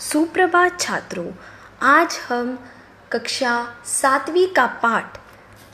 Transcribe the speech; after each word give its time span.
सुप्रभात 0.00 0.80
छात्रों, 0.80 1.26
आज 1.82 2.18
हम 2.28 2.58
कक्षा 3.12 3.52
सातवीं 3.84 4.46
का 4.46 4.66
पाठ 4.82 5.18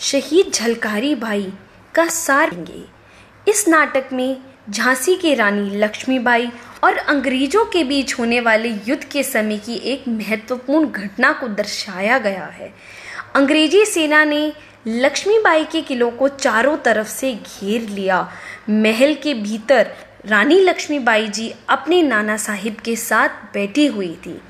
शहीद 0.00 0.52
झलकारी 0.52 1.14
भाई 1.14 1.52
का 1.94 2.06
सार 2.08 2.52
लेंगे 2.52 2.84
इस 3.48 3.64
नाटक 3.68 4.12
में 4.12 4.42
झांसी 4.70 5.16
की 5.16 5.34
रानी 5.34 5.76
लक्ष्मीबाई 5.76 6.46
और 6.84 6.96
अंग्रेज़ों 6.96 7.64
के 7.64 7.82
बीच 7.84 8.18
होने 8.18 8.40
वाले 8.40 8.68
युद्ध 8.88 9.02
के 9.04 9.22
समय 9.22 9.58
की 9.58 9.76
एक 9.92 10.04
महत्वपूर्ण 10.08 10.90
घटना 10.90 11.32
को 11.32 11.48
दर्शाया 11.48 12.18
गया 12.18 12.44
है। 12.46 12.72
अंग्रेज़ी 13.34 13.84
सेना 13.86 14.24
ने 14.24 14.52
लक्ष्मीबाई 14.86 15.64
के 15.64 15.82
किलों 15.82 16.10
को 16.10 16.28
चारों 16.28 16.76
तरफ़ 16.76 17.08
से 17.08 17.34
घेर 17.34 17.88
लिया। 17.88 18.22
महल 18.70 19.14
के 19.14 19.34
भीतर 19.34 19.90
रानी 20.24 20.58
लक्ष्मीबाई 20.60 21.26
जी 21.28 21.52
अपने 21.68 22.00
नाना 22.02 22.36
साहिब 22.36 22.76
के 22.84 22.94
साथ 22.96 23.28
बैठी 23.54 23.86
हुई 23.86 24.14
थी। 24.26 24.40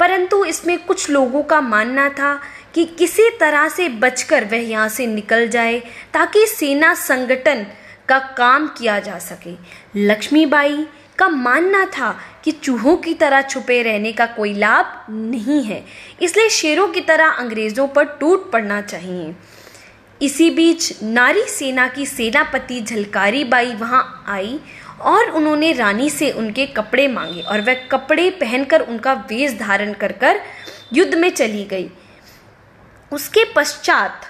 परंतु 0.00 0.44
इसमें 0.44 0.76
कुछ 0.78 1.08
लोगों 1.10 1.42
का 1.42 1.60
मानना 1.60 2.08
था 2.08 2.34
कि 2.74 2.84
किसी 2.98 3.28
तरह 3.30 3.68
से 3.68 3.88
बचकर 3.88 4.44
वह 4.44 4.68
यहाँ 4.68 4.88
से 4.88 5.06
निकल 5.06 5.48
जाए 5.48 5.78
ताकि 6.14 6.46
सेना 6.46 6.92
संगठन 6.94 7.66
का 8.08 8.18
काम 8.38 8.68
किया 8.68 8.98
जा 9.00 9.18
सके। 9.18 9.54
लक्ष्मीबाई 10.06 10.86
का 11.18 11.28
मानना 11.28 11.84
था 11.88 12.14
कि 12.44 12.52
चूहों 12.52 12.96
की 12.96 13.14
तरह 13.14 13.42
छुपे 13.42 13.82
रहने 13.82 14.12
का 14.12 14.26
कोई 14.28 14.54
लाभ 14.54 15.06
नहीं 15.10 15.62
है, 15.64 15.84
इसलिए 16.22 16.48
शेरों 16.50 16.88
की 16.88 17.00
तरह 17.00 17.28
अंग्रेज़ों 17.28 17.88
पर 17.88 18.04
टूट 18.20 18.50
पड़ना 18.52 18.80
चाहिए। 18.82 19.34
इसी 20.20 20.48
बीच 20.50 21.02
नारी 21.02 21.42
सेना 21.42 21.86
की 21.88 22.04
सेनापति 22.06 22.80
झलकारी 22.80 23.44
बाई 23.44 23.74
वहाँ 23.74 24.24
आई 24.28 24.58
और 25.00 25.30
उन्होंने 25.30 25.72
रानी 25.72 26.10
से 26.10 26.30
उनके 26.30 26.66
कपड़े 26.66 27.08
मांगे 27.08 27.40
और 27.40 27.60
वह 27.60 27.74
कपड़े 27.74 28.30
पहनकर 28.30 28.80
उनका 28.80 29.12
वेश 29.12 29.58
धारण 29.58 29.92
कर 29.92 30.12
कर 30.12 30.40
युद्ध 30.92 31.14
में 31.14 31.30
चली 31.30 31.64
गई। 31.64 31.90
उसके 33.12 33.44
पश्चात 33.54 34.26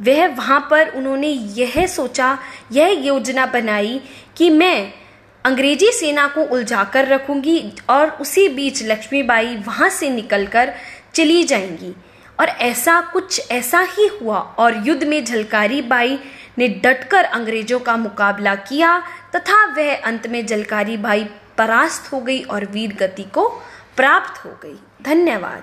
वह 0.00 0.26
वहाँ 0.26 0.68
पर 0.70 0.88
उन्होंने 0.88 1.28
यह 1.28 1.86
सोचा, 1.86 2.38
यह 2.72 2.88
योजना 2.88 3.46
बनाई 3.46 4.00
कि 4.36 4.50
मैं 4.50 4.92
अंग्रेज़ी 5.44 5.92
सेना 5.92 6.26
को 6.26 6.42
उलझा 6.42 6.84
कर 6.84 7.08
रखूँगी 7.08 7.72
और 7.90 8.10
उसी 8.10 8.48
बीच 8.48 8.82
लक्ष्मीबाई 8.82 9.56
वहाँ 9.56 9.88
से 9.88 10.10
निकलकर 10.10 10.74
चली 11.14 11.44
जाएँगी। 11.44 11.94
और 12.40 12.48
ऐसा 12.48 13.00
कुछ 13.00 13.50
ऐसा 13.50 13.80
ही 13.80 14.06
हुआ 14.06 14.38
और 14.38 14.82
युद्ध 14.86 15.04
में 15.04 15.24
झलकारी 15.24 15.82
बाई 15.82 16.18
ने 16.58 16.68
डटकर 16.68 17.24
अंग्रेज़ों 17.24 17.80
का 17.80 17.96
मुकाबला 17.96 18.54
किया 18.54 18.98
तथा 19.36 19.64
वह 19.74 19.94
अंत 19.96 20.26
में 20.26 20.46
जलकारी 20.46 20.96
भाई 20.96 21.24
परास्त 21.58 22.12
हो 22.12 22.20
गई 22.20 22.42
और 22.42 22.64
वीर 22.64 22.96
गति 22.96 23.22
को 23.22 23.48
प्राप्त 23.96 24.44
हो 24.44 24.50
गई। 24.62 24.78
धन्यवाद। 25.02 25.62